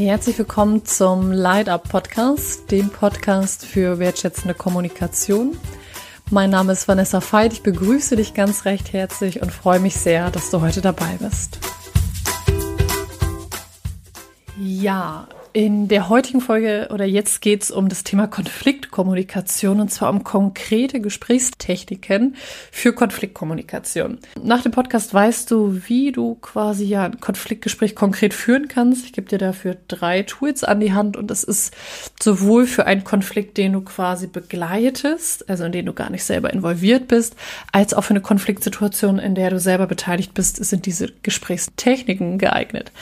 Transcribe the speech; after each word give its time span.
Herzlich 0.00 0.38
willkommen 0.38 0.86
zum 0.86 1.30
Light 1.30 1.68
Up 1.68 1.90
Podcast, 1.90 2.70
dem 2.70 2.88
Podcast 2.88 3.66
für 3.66 3.98
wertschätzende 3.98 4.54
Kommunikation. 4.54 5.58
Mein 6.30 6.48
Name 6.48 6.72
ist 6.72 6.88
Vanessa 6.88 7.20
Veit. 7.20 7.52
Ich 7.52 7.62
begrüße 7.62 8.16
dich 8.16 8.32
ganz 8.32 8.64
recht 8.64 8.94
herzlich 8.94 9.42
und 9.42 9.52
freue 9.52 9.78
mich 9.78 9.96
sehr, 9.96 10.30
dass 10.30 10.50
du 10.50 10.62
heute 10.62 10.80
dabei 10.80 11.18
bist. 11.20 11.58
Ja, 14.58 15.28
in 15.52 15.88
der 15.88 16.08
heutigen 16.08 16.40
Folge 16.40 16.88
oder 16.92 17.04
jetzt 17.04 17.42
geht 17.42 17.62
es 17.62 17.70
um 17.70 17.88
das 17.88 18.04
Thema 18.04 18.26
Konfliktkommunikation 18.26 19.80
und 19.80 19.90
zwar 19.90 20.10
um 20.10 20.22
konkrete 20.22 21.00
Gesprächstechniken 21.00 22.36
für 22.70 22.92
Konfliktkommunikation. 22.92 24.18
Nach 24.42 24.62
dem 24.62 24.72
Podcast 24.72 25.12
weißt 25.12 25.50
du, 25.50 25.82
wie 25.86 26.12
du 26.12 26.36
quasi 26.36 26.84
ja 26.84 27.04
ein 27.04 27.20
Konfliktgespräch 27.20 27.94
konkret 27.94 28.34
führen 28.34 28.68
kannst. 28.68 29.06
Ich 29.06 29.12
gebe 29.12 29.28
dir 29.28 29.38
dafür 29.38 29.76
drei 29.88 30.22
Tools 30.22 30.62
an 30.62 30.80
die 30.80 30.92
Hand 30.92 31.16
und 31.16 31.28
das 31.30 31.42
ist 31.42 31.74
sowohl 32.20 32.66
für 32.66 32.86
einen 32.86 33.04
Konflikt, 33.04 33.56
den 33.56 33.72
du 33.72 33.80
quasi 33.80 34.26
begleitest, 34.26 35.48
also 35.48 35.64
in 35.64 35.72
den 35.72 35.86
du 35.86 35.92
gar 35.92 36.10
nicht 36.10 36.24
selber 36.24 36.52
involviert 36.52 37.08
bist, 37.08 37.34
als 37.72 37.94
auch 37.94 38.02
für 38.02 38.10
eine 38.10 38.20
Konfliktsituation, 38.20 39.18
in 39.18 39.34
der 39.34 39.50
du 39.50 39.58
selber 39.58 39.86
beteiligt 39.86 40.34
bist, 40.34 40.64
sind 40.64 40.86
diese 40.86 41.08
Gesprächstechniken 41.22 42.38
geeignet. 42.38 42.92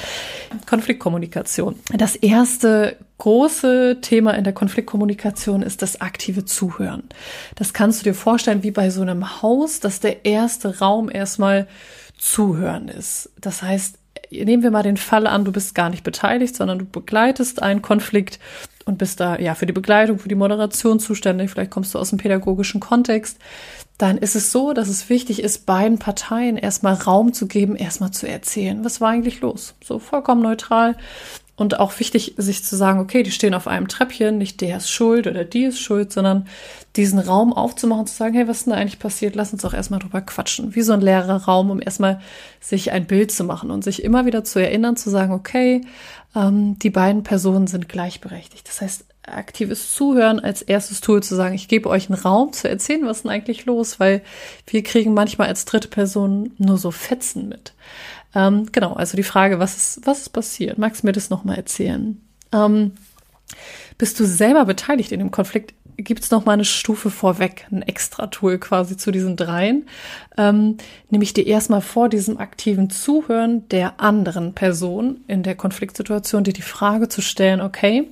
Konfliktkommunikation. 0.67 1.77
Das 1.95 2.17
erste 2.39 2.97
große 3.19 3.99
Thema 4.01 4.31
in 4.35 4.45
der 4.45 4.53
Konfliktkommunikation 4.53 5.63
ist 5.63 5.83
das 5.83 6.01
aktive 6.01 6.45
Zuhören. 6.45 7.03
Das 7.57 7.73
kannst 7.73 8.01
du 8.01 8.05
dir 8.05 8.15
vorstellen 8.15 8.63
wie 8.63 8.71
bei 8.71 8.91
so 8.91 9.03
einem 9.03 9.43
Haus, 9.43 9.81
dass 9.81 9.99
der 9.99 10.25
erste 10.25 10.79
Raum 10.79 11.11
erstmal 11.11 11.67
Zuhören 12.17 12.87
ist. 12.87 13.31
Das 13.41 13.63
heißt, 13.63 13.99
nehmen 14.31 14.63
wir 14.63 14.71
mal 14.71 14.85
den 14.85 14.97
Fall 14.97 15.27
an, 15.27 15.45
du 15.45 15.51
bist 15.51 15.75
gar 15.75 15.91
nicht 15.91 16.05
beteiligt, 16.05 16.55
sondern 16.55 16.79
du 16.79 16.85
begleitest 16.85 17.61
einen 17.61 17.83
Konflikt 17.83 18.39
und 18.85 18.99
bist 18.99 19.19
da 19.19 19.37
ja 19.37 19.57
für 19.57 19.67
die 19.67 19.73
Begleitung, 19.73 20.21
für 20.21 20.29
die 20.29 20.37
Moderation 20.37 21.01
zuständig. 21.01 21.51
Vielleicht 21.51 21.73
kommst 21.73 21.93
du 21.93 21.99
aus 21.99 22.11
dem 22.11 22.19
pädagogischen 22.19 22.81
Kontext. 22.81 23.39
Dann 23.99 24.17
ist 24.17 24.37
es 24.37 24.53
so, 24.53 24.75
dass 24.75 24.89
es 24.89 25.09
wichtig 25.09 25.43
ist, 25.43 25.67
beiden 25.67 25.99
Parteien 25.99 26.57
erstmal 26.57 26.95
Raum 26.95 27.33
zu 27.33 27.49
geben, 27.49 27.75
erstmal 27.75 28.13
zu 28.13 28.29
erzählen, 28.29 28.85
was 28.85 29.01
war 29.01 29.11
eigentlich 29.11 29.41
los. 29.41 29.75
So 29.83 29.99
vollkommen 29.99 30.43
neutral. 30.43 30.95
Und 31.59 31.81
auch 31.81 31.99
wichtig, 31.99 32.35
sich 32.37 32.63
zu 32.63 32.77
sagen, 32.77 33.01
okay, 33.01 33.25
die 33.25 33.33
stehen 33.33 33.53
auf 33.53 33.67
einem 33.67 33.89
Treppchen, 33.89 34.39
nicht 34.39 34.61
der 34.61 34.77
ist 34.77 34.91
schuld 34.91 35.27
oder 35.27 35.45
die 35.45 35.65
ist 35.65 35.81
schuld, 35.81 36.13
sondern 36.13 36.47
diesen 36.95 37.19
Raum 37.19 37.53
aufzumachen, 37.53 38.07
zu 38.07 38.15
sagen, 38.15 38.35
hey, 38.35 38.47
was 38.47 38.59
ist 38.59 38.67
denn 38.67 38.75
da 38.75 38.79
eigentlich 38.79 39.01
passiert? 39.01 39.35
Lass 39.35 39.53
uns 39.53 39.63
doch 39.63 39.75
erstmal 39.75 39.99
drüber 39.99 40.21
quatschen. 40.21 40.77
Wie 40.77 40.83
so 40.83 40.93
ein 40.93 41.01
leerer 41.01 41.43
Raum, 41.47 41.73
um 41.73 41.83
erstmal 41.83 42.21
sich 42.61 42.93
ein 42.93 43.09
Bild 43.09 43.33
zu 43.33 43.43
machen 43.43 43.73
und 43.73 43.83
sich 43.83 44.05
immer 44.05 44.25
wieder 44.25 44.45
zu 44.45 44.61
erinnern, 44.61 44.97
zu 44.97 45.11
sagen, 45.11 45.33
okay, 45.33 45.81
ähm, 46.37 46.79
die 46.79 46.91
beiden 46.91 47.25
Personen 47.25 47.67
sind 47.67 47.89
gleichberechtigt. 47.89 48.69
Das 48.69 48.81
heißt, 48.81 49.05
aktives 49.23 49.93
Zuhören 49.93 50.39
als 50.39 50.63
erstes 50.63 51.01
Tool 51.01 51.23
zu 51.25 51.35
sagen, 51.35 51.57
ich 51.57 51.67
gebe 51.67 51.89
euch 51.89 52.09
einen 52.09 52.21
Raum 52.21 52.53
zu 52.53 52.69
erzählen, 52.69 53.05
was 53.05 53.23
denn 53.23 53.33
eigentlich 53.33 53.67
los, 53.67 53.99
weil 53.99 54.23
wir 54.67 54.83
kriegen 54.85 55.13
manchmal 55.13 55.49
als 55.49 55.65
dritte 55.65 55.89
Person 55.89 56.53
nur 56.59 56.79
so 56.79 56.93
Fetzen 56.93 57.49
mit. 57.49 57.75
Ähm, 58.35 58.67
genau, 58.73 58.93
also 58.93 59.17
die 59.17 59.23
Frage, 59.23 59.59
was 59.59 59.77
ist, 59.77 60.07
was 60.07 60.21
ist 60.21 60.29
passiert? 60.31 60.79
Magst 60.79 61.03
du 61.03 61.07
mir 61.07 61.13
das 61.13 61.31
nochmal 61.31 61.57
erzählen? 61.57 62.21
Ähm, 62.53 62.93
bist 63.97 64.21
du 64.21 64.25
selber 64.25 64.65
beteiligt 64.65 65.13
in 65.13 65.19
dem 65.19 65.31
Konflikt? 65.31 65.75
Gibt 65.97 66.23
es 66.23 66.31
noch 66.31 66.45
mal 66.45 66.53
eine 66.53 66.65
Stufe 66.65 67.11
vorweg, 67.11 67.67
ein 67.73 67.83
Extra-Tool 67.83 68.59
quasi 68.59 68.97
zu 68.97 69.11
diesen 69.11 69.35
dreien, 69.35 69.87
ähm, 70.37 70.77
nämlich 71.11 71.35
dir 71.35 71.45
erstmal 71.45 71.81
vor 71.81 72.09
diesem 72.09 72.39
aktiven 72.39 72.89
Zuhören 72.89 73.69
der 73.71 73.99
anderen 73.99 74.55
Person 74.55 75.23
in 75.27 75.43
der 75.43 75.57
Konfliktsituation 75.57 76.45
dir 76.45 76.53
die 76.53 76.63
Frage 76.63 77.09
zu 77.09 77.21
stellen, 77.21 77.61
okay, 77.61 78.09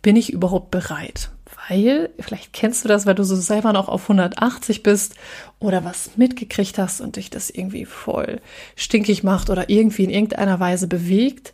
bin 0.00 0.16
ich 0.16 0.32
überhaupt 0.32 0.70
bereit? 0.70 1.28
Weil, 1.68 2.10
vielleicht 2.18 2.52
kennst 2.52 2.84
du 2.84 2.88
das, 2.88 3.06
weil 3.06 3.14
du 3.14 3.24
so 3.24 3.36
selber 3.36 3.72
noch 3.72 3.88
auf 3.88 4.02
180 4.02 4.82
bist 4.82 5.14
oder 5.58 5.84
was 5.84 6.16
mitgekriegt 6.16 6.78
hast 6.78 7.00
und 7.00 7.16
dich 7.16 7.30
das 7.30 7.50
irgendwie 7.50 7.84
voll 7.84 8.40
stinkig 8.76 9.22
macht 9.22 9.50
oder 9.50 9.68
irgendwie 9.68 10.04
in 10.04 10.10
irgendeiner 10.10 10.60
Weise 10.60 10.88
bewegt, 10.88 11.52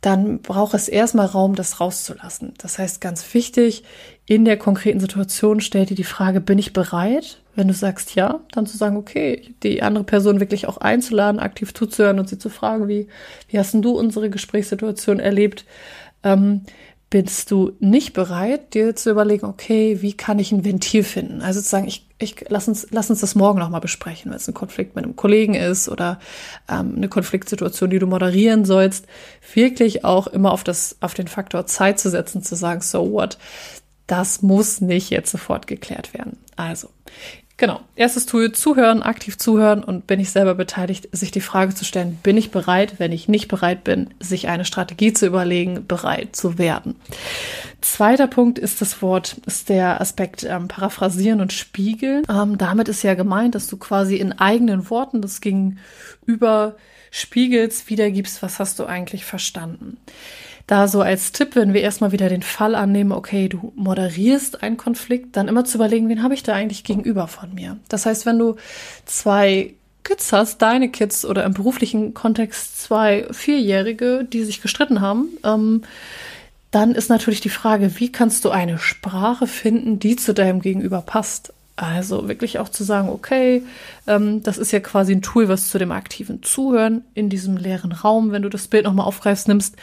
dann 0.00 0.40
braucht 0.40 0.74
es 0.74 0.88
erstmal 0.88 1.26
Raum, 1.26 1.54
das 1.54 1.80
rauszulassen. 1.80 2.54
Das 2.58 2.78
heißt, 2.78 3.00
ganz 3.00 3.34
wichtig, 3.34 3.82
in 4.26 4.44
der 4.44 4.56
konkreten 4.56 5.00
Situation 5.00 5.60
stell 5.60 5.86
dir 5.86 5.96
die 5.96 6.04
Frage, 6.04 6.40
bin 6.40 6.58
ich 6.58 6.72
bereit? 6.72 7.40
Wenn 7.54 7.68
du 7.68 7.74
sagst 7.74 8.14
ja, 8.14 8.40
dann 8.52 8.66
zu 8.66 8.76
sagen, 8.76 8.96
okay, 8.96 9.54
die 9.62 9.82
andere 9.82 10.04
Person 10.04 10.38
wirklich 10.38 10.68
auch 10.68 10.76
einzuladen, 10.76 11.40
aktiv 11.40 11.72
zuzuhören 11.72 12.18
und 12.20 12.28
sie 12.28 12.38
zu 12.38 12.50
fragen, 12.50 12.86
wie, 12.86 13.08
wie 13.48 13.58
hast 13.58 13.72
denn 13.72 13.82
du 13.82 13.98
unsere 13.98 14.28
Gesprächssituation 14.28 15.18
erlebt? 15.18 15.64
Ähm, 16.22 16.62
bist 17.08 17.52
du 17.52 17.72
nicht 17.78 18.14
bereit, 18.14 18.74
dir 18.74 18.96
zu 18.96 19.10
überlegen, 19.10 19.46
okay, 19.46 20.02
wie 20.02 20.12
kann 20.12 20.40
ich 20.40 20.50
ein 20.50 20.64
Ventil 20.64 21.04
finden? 21.04 21.40
Also 21.40 21.60
zu 21.60 21.68
sagen, 21.68 21.86
ich, 21.86 22.08
ich 22.18 22.44
lass 22.48 22.66
uns, 22.66 22.88
lass 22.90 23.10
uns 23.10 23.20
das 23.20 23.36
morgen 23.36 23.60
nochmal 23.60 23.80
besprechen, 23.80 24.30
wenn 24.30 24.36
es 24.36 24.48
ein 24.48 24.54
Konflikt 24.54 24.96
mit 24.96 25.04
einem 25.04 25.14
Kollegen 25.14 25.54
ist 25.54 25.88
oder 25.88 26.18
ähm, 26.68 26.94
eine 26.96 27.08
Konfliktsituation, 27.08 27.90
die 27.90 28.00
du 28.00 28.06
moderieren 28.06 28.64
sollst, 28.64 29.06
wirklich 29.54 30.04
auch 30.04 30.26
immer 30.26 30.50
auf 30.50 30.64
das, 30.64 30.96
auf 31.00 31.14
den 31.14 31.28
Faktor 31.28 31.66
Zeit 31.66 32.00
zu 32.00 32.10
setzen, 32.10 32.42
zu 32.42 32.56
sagen, 32.56 32.80
so 32.80 33.12
what? 33.12 33.38
Das 34.08 34.42
muss 34.42 34.80
nicht 34.80 35.10
jetzt 35.10 35.30
sofort 35.30 35.66
geklärt 35.66 36.12
werden. 36.12 36.38
Also, 36.56 36.90
Genau. 37.58 37.80
Erstes 37.94 38.26
Tool, 38.26 38.52
zuhören, 38.52 39.02
aktiv 39.02 39.38
zuhören 39.38 39.82
und 39.82 40.06
bin 40.06 40.20
ich 40.20 40.30
selber 40.30 40.54
beteiligt, 40.54 41.08
sich 41.12 41.30
die 41.30 41.40
Frage 41.40 41.74
zu 41.74 41.86
stellen, 41.86 42.18
bin 42.22 42.36
ich 42.36 42.50
bereit, 42.50 42.98
wenn 42.98 43.12
ich 43.12 43.28
nicht 43.28 43.48
bereit 43.48 43.82
bin, 43.82 44.10
sich 44.20 44.48
eine 44.48 44.66
Strategie 44.66 45.14
zu 45.14 45.26
überlegen, 45.26 45.86
bereit 45.86 46.36
zu 46.36 46.58
werden. 46.58 46.96
Zweiter 47.80 48.26
Punkt 48.26 48.58
ist 48.58 48.80
das 48.80 49.02
Wort, 49.02 49.36
ist 49.46 49.68
der 49.68 50.00
Aspekt 50.00 50.44
ähm, 50.44 50.68
paraphrasieren 50.68 51.40
und 51.40 51.52
spiegeln. 51.52 52.24
Ähm, 52.28 52.58
damit 52.58 52.88
ist 52.88 53.02
ja 53.02 53.14
gemeint, 53.14 53.54
dass 53.54 53.66
du 53.66 53.76
quasi 53.76 54.16
in 54.16 54.32
eigenen 54.32 54.90
Worten 54.90 55.22
das 55.22 55.40
Gegenüber 55.40 56.76
spiegelst, 57.10 57.88
wiedergibst, 57.88 58.42
was 58.42 58.58
hast 58.58 58.78
du 58.78 58.86
eigentlich 58.86 59.24
verstanden 59.24 59.98
da 60.66 60.88
so 60.88 61.00
als 61.00 61.32
Tipp, 61.32 61.54
wenn 61.54 61.74
wir 61.74 61.80
erstmal 61.80 62.12
wieder 62.12 62.28
den 62.28 62.42
Fall 62.42 62.74
annehmen, 62.74 63.12
okay, 63.12 63.48
du 63.48 63.72
moderierst 63.76 64.62
einen 64.62 64.76
Konflikt, 64.76 65.36
dann 65.36 65.48
immer 65.48 65.64
zu 65.64 65.78
überlegen, 65.78 66.08
wen 66.08 66.22
habe 66.22 66.34
ich 66.34 66.42
da 66.42 66.54
eigentlich 66.54 66.82
gegenüber 66.82 67.28
von 67.28 67.54
mir. 67.54 67.76
Das 67.88 68.04
heißt, 68.04 68.26
wenn 68.26 68.38
du 68.38 68.56
zwei 69.04 69.74
Kids 70.02 70.32
hast, 70.32 70.62
deine 70.62 70.90
Kids 70.90 71.24
oder 71.24 71.44
im 71.44 71.54
beruflichen 71.54 72.14
Kontext 72.14 72.80
zwei 72.80 73.26
Vierjährige, 73.30 74.24
die 74.24 74.44
sich 74.44 74.60
gestritten 74.60 75.00
haben, 75.00 75.28
ähm, 75.44 75.82
dann 76.76 76.94
ist 76.94 77.08
natürlich 77.08 77.40
die 77.40 77.48
Frage, 77.48 77.98
wie 78.00 78.12
kannst 78.12 78.44
du 78.44 78.50
eine 78.50 78.78
Sprache 78.78 79.46
finden, 79.46 79.98
die 79.98 80.14
zu 80.14 80.34
deinem 80.34 80.60
Gegenüber 80.60 81.00
passt? 81.00 81.54
Also 81.74 82.28
wirklich 82.28 82.58
auch 82.58 82.68
zu 82.68 82.84
sagen, 82.84 83.08
okay, 83.08 83.62
ähm, 84.06 84.42
das 84.42 84.58
ist 84.58 84.72
ja 84.72 84.80
quasi 84.80 85.14
ein 85.14 85.22
Tool, 85.22 85.48
was 85.48 85.70
zu 85.70 85.78
dem 85.78 85.90
aktiven 85.90 86.42
Zuhören 86.42 87.02
in 87.14 87.30
diesem 87.30 87.56
leeren 87.56 87.92
Raum, 87.92 88.30
wenn 88.30 88.42
du 88.42 88.50
das 88.50 88.68
Bild 88.68 88.84
nochmal 88.84 89.06
aufgreifst, 89.06 89.48
nimmst, 89.48 89.76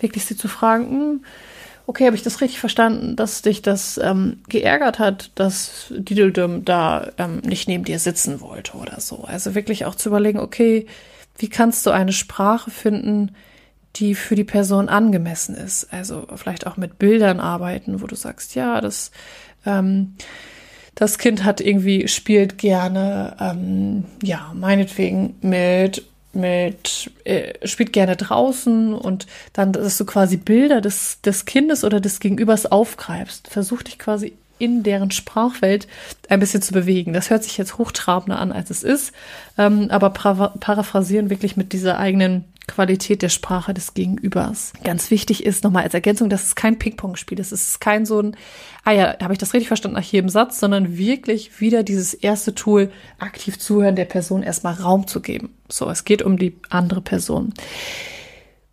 wirklich 0.00 0.24
sie 0.24 0.36
zu 0.36 0.48
fragen, 0.48 0.90
hm, 0.90 1.24
okay, 1.86 2.06
habe 2.06 2.16
ich 2.16 2.24
das 2.24 2.40
richtig 2.40 2.58
verstanden, 2.58 3.14
dass 3.14 3.42
dich 3.42 3.62
das 3.62 3.98
ähm, 4.02 4.38
geärgert 4.48 4.98
hat, 4.98 5.30
dass 5.36 5.86
Dideldum 5.90 6.64
da 6.64 7.12
ähm, 7.16 7.42
nicht 7.44 7.68
neben 7.68 7.84
dir 7.84 8.00
sitzen 8.00 8.40
wollte 8.40 8.76
oder 8.76 9.00
so. 9.00 9.22
Also 9.24 9.54
wirklich 9.54 9.84
auch 9.84 9.94
zu 9.94 10.08
überlegen, 10.08 10.40
okay, 10.40 10.88
wie 11.38 11.48
kannst 11.48 11.86
du 11.86 11.92
eine 11.92 12.12
Sprache 12.12 12.72
finden, 12.72 13.36
die 13.96 14.14
für 14.14 14.34
die 14.34 14.44
Person 14.44 14.88
angemessen 14.88 15.54
ist? 15.54 15.92
Also 15.92 16.26
vielleicht 16.36 16.66
auch 16.66 16.76
mit 16.76 16.98
Bildern 16.98 17.40
arbeiten, 17.40 18.02
wo 18.02 18.06
du 18.06 18.14
sagst, 18.14 18.54
ja, 18.54 18.80
das 18.80 19.10
ähm, 19.66 20.14
das 20.94 21.16
Kind 21.18 21.44
hat 21.44 21.60
irgendwie, 21.60 22.08
spielt 22.08 22.58
gerne, 22.58 23.36
ähm, 23.40 24.04
ja, 24.22 24.52
meinetwegen 24.54 25.36
mit 25.40 26.04
mit 26.32 27.10
äh, 27.24 27.66
spielt 27.66 27.92
gerne 27.92 28.14
draußen 28.14 28.94
und 28.94 29.26
dann, 29.52 29.72
dass 29.72 29.98
du 29.98 30.04
quasi 30.04 30.36
Bilder 30.36 30.80
des, 30.80 31.20
des 31.22 31.44
Kindes 31.44 31.82
oder 31.82 32.00
des 32.00 32.20
Gegenübers 32.20 32.66
aufgreifst. 32.66 33.48
Versuch 33.48 33.82
dich 33.82 33.98
quasi 33.98 34.34
in 34.58 34.84
deren 34.84 35.10
Sprachwelt 35.10 35.88
ein 36.28 36.38
bisschen 36.38 36.62
zu 36.62 36.72
bewegen. 36.72 37.14
Das 37.14 37.30
hört 37.30 37.42
sich 37.42 37.58
jetzt 37.58 37.78
hochtrabender 37.78 38.38
an, 38.38 38.52
als 38.52 38.70
es 38.70 38.84
ist, 38.84 39.12
ähm, 39.58 39.88
aber 39.90 40.10
paraphrasieren 40.10 41.30
wirklich 41.30 41.56
mit 41.56 41.72
dieser 41.72 41.98
eigenen 41.98 42.44
Qualität 42.70 43.22
der 43.22 43.28
Sprache 43.28 43.74
des 43.74 43.94
Gegenübers. 43.94 44.72
Ganz 44.84 45.10
wichtig 45.10 45.44
ist 45.44 45.64
nochmal 45.64 45.82
als 45.82 45.94
Ergänzung, 45.94 46.30
das 46.30 46.44
ist 46.44 46.56
kein 46.56 46.78
Ping-Pong-Spiel. 46.78 47.36
Das 47.36 47.52
ist 47.52 47.80
kein 47.80 48.06
so 48.06 48.20
ein, 48.20 48.36
ah 48.84 48.92
ja, 48.92 49.16
habe 49.20 49.32
ich 49.32 49.38
das 49.38 49.52
richtig 49.52 49.68
verstanden 49.68 49.96
nach 49.96 50.04
jedem 50.04 50.28
Satz, 50.28 50.60
sondern 50.60 50.96
wirklich 50.96 51.60
wieder 51.60 51.82
dieses 51.82 52.14
erste 52.14 52.54
Tool, 52.54 52.90
aktiv 53.18 53.58
zuhören, 53.58 53.96
der 53.96 54.04
Person 54.04 54.42
erstmal 54.42 54.74
Raum 54.74 55.06
zu 55.06 55.20
geben. 55.20 55.50
So, 55.68 55.90
es 55.90 56.04
geht 56.04 56.22
um 56.22 56.38
die 56.38 56.56
andere 56.68 57.00
Person. 57.00 57.52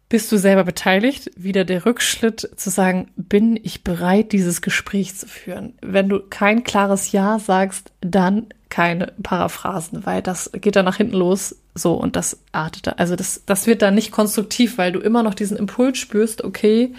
Bist 0.09 0.31
du 0.31 0.38
selber 0.38 0.63
beteiligt? 0.63 1.31
Wieder 1.36 1.65
der 1.65 1.86
Rückschritt 1.86 2.50
zu 2.56 2.69
sagen, 2.69 3.09
bin 3.15 3.59
ich 3.62 3.83
bereit, 3.83 4.31
dieses 4.31 4.62
Gespräch 4.62 5.15
zu 5.15 5.27
führen? 5.27 5.74
Wenn 5.81 6.07
du 6.07 6.21
kein 6.21 6.63
klares 6.63 7.12
Ja 7.12 7.39
sagst, 7.39 7.92
dann 8.01 8.48
keine 8.69 9.13
Paraphrasen, 9.21 10.06
weil 10.06 10.21
das 10.21 10.51
geht 10.54 10.75
dann 10.75 10.86
nach 10.86 10.98
hinten 10.98 11.15
los, 11.15 11.56
so 11.74 11.94
und 11.94 12.15
das 12.15 12.39
artet. 12.51 13.00
Also 13.00 13.15
das, 13.15 13.44
das 13.45 13.68
wird 13.68 13.81
dann 13.81 13.95
nicht 13.95 14.12
konstruktiv, 14.12 14.77
weil 14.77 14.92
du 14.92 15.00
immer 15.00 15.24
noch 15.24 15.33
diesen 15.33 15.57
Impuls 15.57 15.98
spürst, 15.98 16.44
okay, 16.44 16.94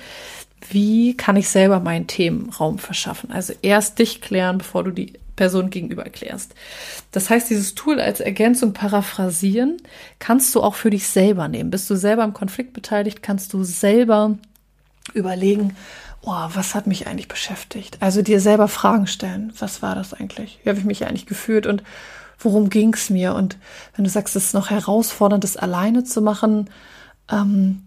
wie 0.70 1.16
kann 1.16 1.36
ich 1.36 1.48
selber 1.48 1.80
meinen 1.80 2.06
Themenraum 2.06 2.78
verschaffen? 2.78 3.30
Also 3.30 3.54
erst 3.62 3.98
dich 3.98 4.20
klären, 4.20 4.58
bevor 4.58 4.84
du 4.84 4.90
die 4.90 5.14
Person 5.38 5.70
gegenüber 5.70 6.04
erklärst. 6.04 6.54
Das 7.12 7.30
heißt, 7.30 7.48
dieses 7.48 7.76
Tool 7.76 8.00
als 8.00 8.18
Ergänzung 8.18 8.72
paraphrasieren 8.72 9.76
kannst 10.18 10.52
du 10.54 10.60
auch 10.60 10.74
für 10.74 10.90
dich 10.90 11.06
selber 11.06 11.46
nehmen. 11.46 11.70
Bist 11.70 11.88
du 11.88 11.94
selber 11.94 12.24
im 12.24 12.34
Konflikt 12.34 12.72
beteiligt, 12.72 13.22
kannst 13.22 13.52
du 13.52 13.62
selber 13.62 14.36
überlegen, 15.14 15.76
oh, 16.22 16.48
was 16.52 16.74
hat 16.74 16.88
mich 16.88 17.06
eigentlich 17.06 17.28
beschäftigt? 17.28 17.98
Also 18.00 18.20
dir 18.20 18.40
selber 18.40 18.66
Fragen 18.66 19.06
stellen. 19.06 19.52
Was 19.60 19.80
war 19.80 19.94
das 19.94 20.12
eigentlich? 20.12 20.58
Wie 20.62 20.70
habe 20.70 20.80
ich 20.80 20.84
mich 20.84 21.06
eigentlich 21.06 21.26
gefühlt 21.26 21.66
und 21.66 21.84
worum 22.40 22.68
ging 22.68 22.92
es 22.92 23.08
mir? 23.08 23.34
Und 23.34 23.56
wenn 23.94 24.04
du 24.04 24.10
sagst, 24.10 24.34
es 24.34 24.46
ist 24.46 24.54
noch 24.54 24.70
herausfordernd, 24.70 25.44
das 25.44 25.56
alleine 25.56 26.02
zu 26.02 26.20
machen, 26.20 26.68
ähm, 27.30 27.82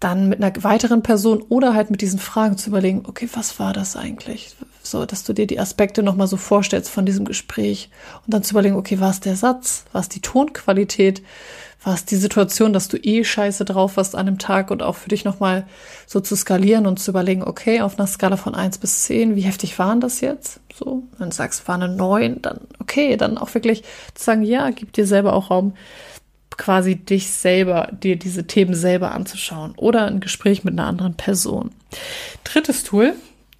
dann 0.00 0.30
mit 0.30 0.42
einer 0.42 0.64
weiteren 0.64 1.02
Person 1.02 1.42
oder 1.42 1.74
halt 1.74 1.90
mit 1.90 2.00
diesen 2.00 2.18
Fragen 2.18 2.56
zu 2.56 2.70
überlegen, 2.70 3.04
okay, 3.06 3.28
was 3.34 3.58
war 3.58 3.74
das 3.74 3.96
eigentlich? 3.96 4.56
So, 4.90 5.04
dass 5.06 5.24
du 5.24 5.32
dir 5.32 5.46
die 5.46 5.60
Aspekte 5.60 6.02
nochmal 6.02 6.26
so 6.26 6.36
vorstellst 6.36 6.90
von 6.90 7.06
diesem 7.06 7.24
Gespräch 7.24 7.90
und 8.24 8.34
dann 8.34 8.42
zu 8.42 8.52
überlegen, 8.52 8.76
okay, 8.76 9.00
war 9.00 9.10
es 9.10 9.20
der 9.20 9.36
Satz, 9.36 9.84
war 9.92 10.00
es 10.00 10.08
die 10.08 10.20
Tonqualität, 10.20 11.22
war 11.82 11.94
es 11.94 12.04
die 12.04 12.16
Situation, 12.16 12.72
dass 12.72 12.88
du 12.88 12.96
eh 12.96 13.22
scheiße 13.22 13.64
drauf 13.64 13.96
warst 13.96 14.16
an 14.16 14.26
dem 14.26 14.38
Tag 14.38 14.70
und 14.70 14.82
auch 14.82 14.96
für 14.96 15.08
dich 15.08 15.24
nochmal 15.24 15.66
so 16.06 16.20
zu 16.20 16.34
skalieren 16.34 16.86
und 16.86 16.98
zu 16.98 17.10
überlegen, 17.10 17.42
okay, 17.42 17.80
auf 17.80 17.98
einer 17.98 18.08
Skala 18.08 18.36
von 18.36 18.54
eins 18.54 18.78
bis 18.78 19.04
zehn, 19.04 19.36
wie 19.36 19.42
heftig 19.42 19.78
waren 19.78 20.00
das 20.00 20.20
jetzt? 20.20 20.60
So, 20.74 21.04
wenn 21.18 21.30
du 21.30 21.36
sagst, 21.36 21.68
war 21.68 21.76
eine 21.76 21.88
neun, 21.88 22.42
dann 22.42 22.60
okay, 22.80 23.16
dann 23.16 23.38
auch 23.38 23.54
wirklich 23.54 23.82
zu 24.14 24.24
sagen, 24.24 24.42
ja, 24.42 24.70
gib 24.70 24.92
dir 24.92 25.06
selber 25.06 25.32
auch 25.32 25.50
Raum, 25.50 25.74
quasi 26.56 26.96
dich 26.96 27.30
selber, 27.30 27.90
dir 27.92 28.16
diese 28.16 28.46
Themen 28.46 28.74
selber 28.74 29.12
anzuschauen 29.12 29.74
oder 29.76 30.06
ein 30.06 30.20
Gespräch 30.20 30.64
mit 30.64 30.74
einer 30.74 30.86
anderen 30.88 31.14
Person. 31.14 31.70
Drittes 32.44 32.82
Tool 32.82 33.14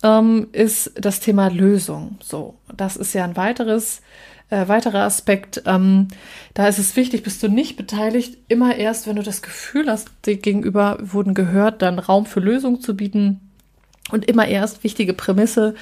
ähm, 0.06 0.48
ist 0.52 0.92
das 0.94 1.20
Thema 1.20 1.48
Lösung. 1.48 2.18
So, 2.22 2.54
das 2.76 2.96
ist 2.96 3.12
ja 3.12 3.24
ein 3.24 3.36
weiteres 3.36 4.02
äh, 4.50 4.68
weiterer 4.68 5.02
Aspekt. 5.02 5.62
Ähm, 5.66 6.08
da 6.54 6.68
ist 6.68 6.78
es 6.78 6.94
wichtig, 6.96 7.22
bist 7.22 7.42
du 7.42 7.48
nicht 7.48 7.76
beteiligt, 7.76 8.38
immer 8.48 8.76
erst, 8.76 9.06
wenn 9.06 9.16
du 9.16 9.22
das 9.22 9.42
Gefühl 9.42 9.90
hast, 9.90 10.08
die 10.24 10.36
Gegenüber 10.36 10.98
wurden 11.00 11.34
gehört, 11.34 11.82
dann 11.82 11.98
Raum 11.98 12.26
für 12.26 12.40
Lösung 12.40 12.80
zu 12.80 12.96
bieten. 12.96 13.40
Und 14.12 14.26
immer 14.26 14.46
erst, 14.46 14.84
wichtige 14.84 15.14
Prämisse, 15.14 15.74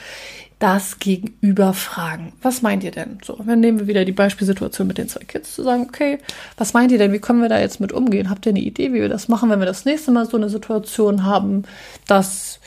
das 0.58 0.98
Gegenüber 0.98 1.74
fragen. 1.74 2.32
Was 2.40 2.62
meint 2.62 2.84
ihr 2.84 2.90
denn? 2.90 3.18
So, 3.22 3.38
dann 3.46 3.60
nehmen 3.60 3.80
wir 3.80 3.86
wieder 3.86 4.06
die 4.06 4.12
Beispielsituation 4.12 4.86
mit 4.86 4.96
den 4.96 5.10
zwei 5.10 5.24
Kids, 5.24 5.54
zu 5.54 5.62
sagen, 5.62 5.82
okay, 5.82 6.18
was 6.56 6.72
meint 6.72 6.90
ihr 6.90 6.96
denn? 6.96 7.12
Wie 7.12 7.18
können 7.18 7.42
wir 7.42 7.50
da 7.50 7.60
jetzt 7.60 7.80
mit 7.80 7.92
umgehen? 7.92 8.30
Habt 8.30 8.46
ihr 8.46 8.50
eine 8.50 8.60
Idee, 8.60 8.94
wie 8.94 9.02
wir 9.02 9.10
das 9.10 9.28
machen, 9.28 9.50
wenn 9.50 9.58
wir 9.58 9.66
das 9.66 9.84
nächste 9.84 10.10
Mal 10.10 10.24
so 10.24 10.38
eine 10.38 10.48
Situation 10.48 11.24
haben, 11.24 11.64
dass 12.06 12.60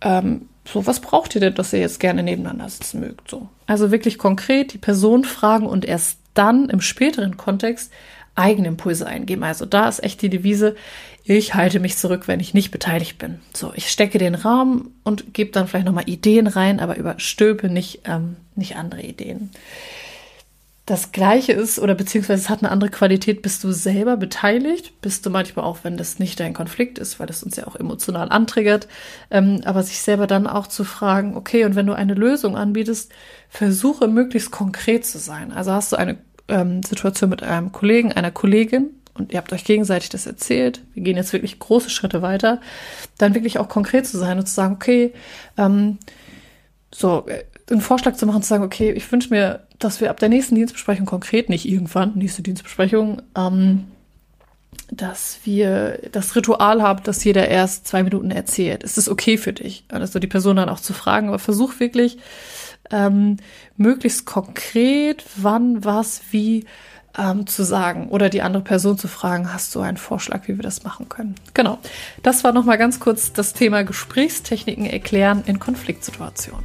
ähm, 0.00 0.48
so, 0.66 0.86
was 0.86 1.00
braucht 1.00 1.34
ihr 1.34 1.40
denn, 1.40 1.54
dass 1.54 1.72
ihr 1.72 1.80
jetzt 1.80 2.00
gerne 2.00 2.22
nebeneinander 2.22 2.68
sitzen 2.68 3.00
mögt? 3.00 3.30
So. 3.30 3.48
Also 3.66 3.90
wirklich 3.90 4.18
konkret 4.18 4.72
die 4.72 4.78
Person 4.78 5.24
fragen 5.24 5.66
und 5.66 5.84
erst 5.84 6.18
dann 6.32 6.68
im 6.68 6.80
späteren 6.80 7.36
Kontext 7.36 7.92
eigene 8.34 8.68
Impulse 8.68 9.06
eingeben. 9.06 9.44
Also 9.44 9.66
da 9.66 9.88
ist 9.88 10.02
echt 10.02 10.22
die 10.22 10.30
Devise, 10.30 10.74
ich 11.22 11.54
halte 11.54 11.80
mich 11.80 11.96
zurück, 11.96 12.28
wenn 12.28 12.40
ich 12.40 12.52
nicht 12.52 12.70
beteiligt 12.70 13.18
bin. 13.18 13.40
So, 13.54 13.72
ich 13.74 13.90
stecke 13.90 14.18
den 14.18 14.34
Rahmen 14.34 14.94
und 15.04 15.32
gebe 15.32 15.52
dann 15.52 15.68
vielleicht 15.68 15.86
nochmal 15.86 16.08
Ideen 16.08 16.46
rein, 16.46 16.80
aber 16.80 16.96
überstülpe 16.96 17.68
nicht, 17.68 18.00
ähm, 18.04 18.36
nicht 18.56 18.76
andere 18.76 19.02
Ideen. 19.02 19.50
Das 20.86 21.12
Gleiche 21.12 21.52
ist, 21.52 21.78
oder 21.78 21.94
beziehungsweise 21.94 22.42
es 22.42 22.50
hat 22.50 22.62
eine 22.62 22.70
andere 22.70 22.90
Qualität, 22.90 23.40
bist 23.40 23.64
du 23.64 23.72
selber 23.72 24.18
beteiligt, 24.18 25.00
bist 25.00 25.24
du 25.24 25.30
manchmal 25.30 25.64
auch, 25.64 25.78
wenn 25.82 25.96
das 25.96 26.18
nicht 26.18 26.38
dein 26.40 26.52
Konflikt 26.52 26.98
ist, 26.98 27.18
weil 27.18 27.26
das 27.26 27.42
uns 27.42 27.56
ja 27.56 27.66
auch 27.66 27.76
emotional 27.76 28.28
antriggert, 28.28 28.86
ähm, 29.30 29.62
aber 29.64 29.82
sich 29.82 30.00
selber 30.00 30.26
dann 30.26 30.46
auch 30.46 30.66
zu 30.66 30.84
fragen, 30.84 31.36
okay, 31.36 31.64
und 31.64 31.74
wenn 31.74 31.86
du 31.86 31.94
eine 31.94 32.12
Lösung 32.12 32.54
anbietest, 32.54 33.10
versuche 33.48 34.08
möglichst 34.08 34.50
konkret 34.50 35.06
zu 35.06 35.16
sein. 35.18 35.52
Also 35.52 35.72
hast 35.72 35.92
du 35.92 35.96
eine 35.96 36.18
ähm, 36.48 36.82
Situation 36.82 37.30
mit 37.30 37.42
einem 37.42 37.72
Kollegen, 37.72 38.12
einer 38.12 38.30
Kollegin 38.30 38.90
und 39.14 39.32
ihr 39.32 39.38
habt 39.38 39.54
euch 39.54 39.64
gegenseitig 39.64 40.10
das 40.10 40.26
erzählt, 40.26 40.82
wir 40.92 41.02
gehen 41.02 41.16
jetzt 41.16 41.32
wirklich 41.32 41.58
große 41.58 41.88
Schritte 41.88 42.20
weiter, 42.20 42.60
dann 43.16 43.34
wirklich 43.34 43.58
auch 43.58 43.70
konkret 43.70 44.06
zu 44.06 44.18
sein 44.18 44.38
und 44.38 44.46
zu 44.46 44.54
sagen, 44.54 44.74
okay, 44.74 45.14
ähm, 45.56 45.98
so, 46.92 47.26
äh, 47.26 47.44
einen 47.70 47.80
Vorschlag 47.80 48.14
zu 48.14 48.26
machen, 48.26 48.42
zu 48.42 48.48
sagen, 48.48 48.64
okay, 48.64 48.92
ich 48.92 49.10
wünsche 49.10 49.30
mir, 49.30 49.66
dass 49.78 50.00
wir 50.00 50.10
ab 50.10 50.20
der 50.20 50.28
nächsten 50.28 50.54
Dienstbesprechung 50.54 51.06
konkret, 51.06 51.48
nicht 51.48 51.66
irgendwann, 51.66 52.12
nächste 52.14 52.42
Dienstbesprechung, 52.42 53.22
ähm, 53.36 53.84
dass 54.90 55.38
wir 55.44 56.00
das 56.12 56.36
Ritual 56.36 56.82
haben, 56.82 57.02
dass 57.04 57.24
jeder 57.24 57.48
erst 57.48 57.86
zwei 57.86 58.02
Minuten 58.02 58.30
erzählt. 58.30 58.82
Ist 58.82 58.98
das 58.98 59.08
okay 59.08 59.38
für 59.38 59.52
dich? 59.52 59.84
Also 59.88 60.18
die 60.18 60.26
Person 60.26 60.56
dann 60.56 60.68
auch 60.68 60.80
zu 60.80 60.92
fragen, 60.92 61.28
aber 61.28 61.38
versuch 61.38 61.80
wirklich 61.80 62.18
ähm, 62.90 63.38
möglichst 63.76 64.26
konkret, 64.26 65.24
wann, 65.36 65.84
was, 65.84 66.20
wie 66.30 66.66
ähm, 67.16 67.46
zu 67.46 67.62
sagen 67.64 68.08
oder 68.08 68.28
die 68.28 68.42
andere 68.42 68.62
Person 68.62 68.98
zu 68.98 69.08
fragen, 69.08 69.52
hast 69.52 69.74
du 69.74 69.80
einen 69.80 69.96
Vorschlag, 69.96 70.48
wie 70.48 70.56
wir 70.56 70.62
das 70.62 70.84
machen 70.84 71.08
können? 71.08 71.34
Genau. 71.54 71.78
Das 72.22 72.44
war 72.44 72.52
nochmal 72.52 72.78
ganz 72.78 73.00
kurz 73.00 73.32
das 73.32 73.54
Thema 73.54 73.84
Gesprächstechniken 73.84 74.86
erklären 74.86 75.42
in 75.46 75.58
Konfliktsituationen. 75.58 76.64